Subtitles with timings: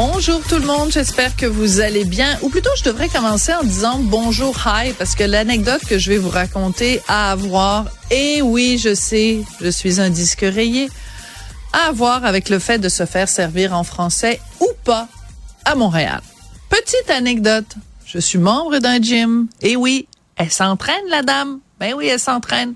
[0.00, 2.38] Bonjour tout le monde, j'espère que vous allez bien.
[2.42, 6.18] Ou plutôt, je devrais commencer en disant bonjour, hi, parce que l'anecdote que je vais
[6.18, 10.88] vous raconter à avoir, et oui, je sais, je suis un disque rayé,
[11.72, 15.08] à avoir avec le fait de se faire servir en français ou pas
[15.64, 16.20] à Montréal.
[16.68, 17.74] Petite anecdote,
[18.06, 20.06] je suis membre d'un gym, et oui,
[20.36, 21.58] elle s'entraîne la dame.
[21.80, 22.74] Ben oui, elle s'entraîne.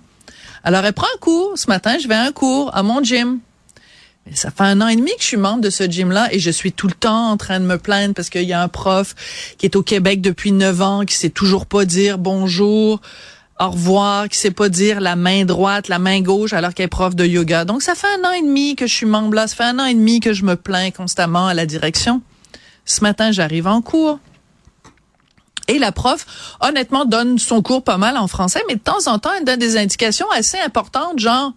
[0.64, 1.52] Alors, elle prend un cours.
[1.56, 3.38] Ce matin, je vais à un cours à mon gym.
[4.34, 6.50] Ça fait un an et demi que je suis membre de ce gym-là et je
[6.50, 9.14] suis tout le temps en train de me plaindre parce qu'il y a un prof
[9.58, 13.00] qui est au Québec depuis neuf ans, qui sait toujours pas dire bonjour,
[13.60, 16.88] au revoir, qui sait pas dire la main droite, la main gauche alors qu'elle est
[16.88, 17.64] prof de yoga.
[17.64, 19.46] Donc, ça fait un an et demi que je suis membre là.
[19.46, 22.22] Ça fait un an et demi que je me plains constamment à la direction.
[22.84, 24.18] Ce matin, j'arrive en cours.
[25.68, 26.26] Et la prof,
[26.60, 29.60] honnêtement, donne son cours pas mal en français, mais de temps en temps, elle donne
[29.60, 31.52] des indications assez importantes, genre,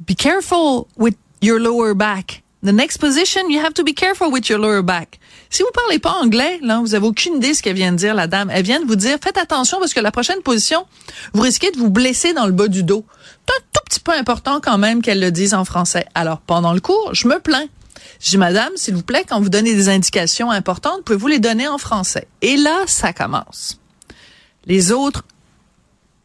[0.00, 2.42] be careful with your lower back.
[2.62, 5.18] The next position, you have to be careful with your lower back.
[5.50, 8.14] Si vous parlez pas anglais, là, vous avez aucune idée ce qu'elle vient de dire,
[8.14, 8.50] la dame.
[8.50, 10.86] Elle vient de vous dire, faites attention parce que la prochaine position,
[11.34, 13.04] vous risquez de vous blesser dans le bas du dos.
[13.46, 16.06] C'est un tout petit peu important quand même qu'elle le dise en français.
[16.14, 17.66] Alors, pendant le cours, je me plains.
[18.20, 21.68] Je dis, madame, s'il vous plaît, quand vous donnez des indications importantes, pouvez-vous les donner
[21.68, 22.26] en français?
[22.40, 23.78] Et là, ça commence.
[24.64, 25.24] Les autres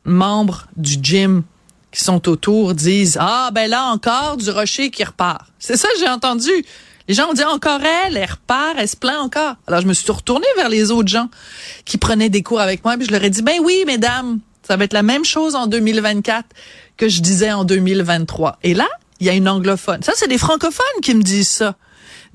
[0.05, 1.43] membres du gym
[1.91, 5.41] qui sont autour disent, ah, ben là encore, du rocher qui repart.
[5.59, 6.51] C'est ça j'ai entendu.
[7.07, 9.55] Les gens ont dit encore elle, elle repart, elle se plaint encore.
[9.65, 11.27] Alors je me suis retournée vers les autres gens
[11.85, 14.77] qui prenaient des cours avec moi, puis je leur ai dit, ben oui, mesdames, ça
[14.77, 16.45] va être la même chose en 2024
[16.97, 18.59] que je disais en 2023.
[18.61, 18.87] Et là,
[19.19, 20.03] il y a une anglophone.
[20.03, 21.75] Ça, c'est des francophones qui me disent ça.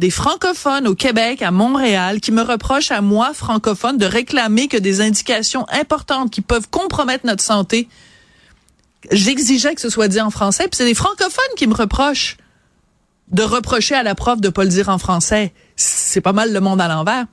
[0.01, 4.77] Des francophones au Québec, à Montréal, qui me reprochent à moi, francophone, de réclamer que
[4.77, 7.89] des indications importantes qui peuvent compromettre notre santé,
[9.11, 10.65] j'exigeais que ce soit dit en français.
[10.65, 12.37] Puis c'est des francophones qui me reprochent
[13.29, 15.53] de reprocher à la prof de pas le dire en français.
[15.77, 17.27] C'est pas mal le monde à l'envers.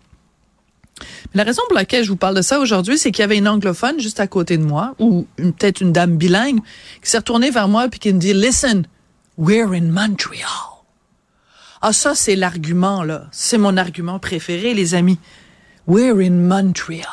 [1.34, 3.48] La raison pour laquelle je vous parle de ça aujourd'hui, c'est qu'il y avait une
[3.48, 6.60] anglophone juste à côté de moi, ou peut-être une dame bilingue,
[7.02, 8.86] qui s'est retournée vers moi puis qui me dit, listen,
[9.38, 10.84] We're in Montreal.
[11.82, 13.28] Ah, ça, c'est l'argument, là.
[13.32, 15.18] C'est mon argument préféré, les amis.
[15.88, 17.06] We're in Montreal.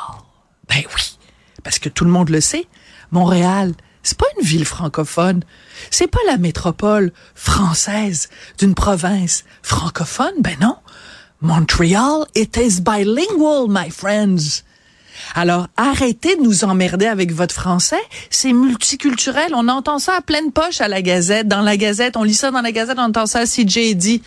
[0.67, 1.17] Ben oui.
[1.63, 2.67] Parce que tout le monde le sait.
[3.11, 3.73] Montréal,
[4.03, 5.43] c'est pas une ville francophone.
[5.91, 10.33] C'est pas la métropole française d'une province francophone.
[10.39, 10.77] Ben non.
[11.41, 14.63] Montreal, it is bilingual, my friends.
[15.35, 18.01] Alors, arrêtez de nous emmerder avec votre français.
[18.29, 19.53] C'est multiculturel.
[19.53, 21.47] On entend ça à pleine poche à la Gazette.
[21.47, 24.21] Dans la Gazette, on lit ça dans la Gazette, on entend ça à CJ dit.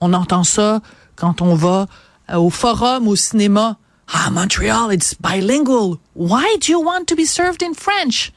[0.00, 0.80] On entend ça
[1.16, 1.86] quand on va
[2.30, 3.76] euh, au forum, au cinéma.
[4.12, 5.98] Ah, Montreal, it's bilingual.
[6.14, 8.32] Why do you want to be served in French?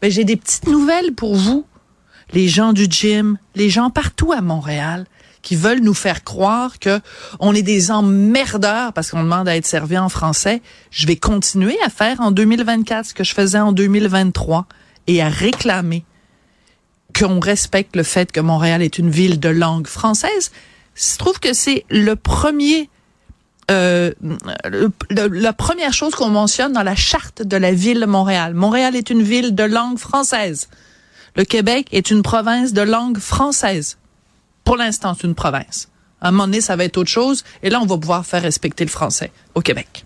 [0.00, 1.66] Ben, j'ai des petites nouvelles pour vous.
[2.32, 5.06] Les gens du gym, les gens partout à Montréal
[5.42, 7.00] qui veulent nous faire croire que
[7.40, 11.76] on est des emmerdeurs parce qu'on demande à être servi en français, je vais continuer
[11.84, 14.66] à faire en 2024 ce que je faisais en 2023
[15.06, 16.04] et à réclamer
[17.18, 20.50] qu'on respecte le fait que Montréal est une ville de langue française.
[20.94, 22.90] Je trouve que c'est le premier
[23.70, 24.12] euh,
[25.10, 28.54] la première chose qu'on mentionne dans la charte de la ville de Montréal.
[28.54, 30.68] Montréal est une ville de langue française.
[31.36, 33.98] Le Québec est une province de langue française.
[34.64, 35.88] Pour l'instant, c'est une province.
[36.20, 37.44] À un moment donné, ça va être autre chose.
[37.62, 40.04] Et là, on va pouvoir faire respecter le français au Québec.